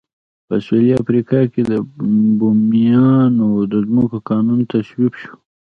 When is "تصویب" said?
4.71-5.13